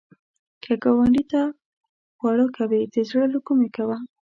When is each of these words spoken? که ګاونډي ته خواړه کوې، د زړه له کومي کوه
که 0.63 0.73
ګاونډي 0.83 1.23
ته 1.31 1.41
خواړه 2.17 2.47
کوې، 2.57 2.81
د 2.93 2.95
زړه 3.09 3.25
له 3.33 3.39
کومي 3.47 3.69
کوه 3.75 3.97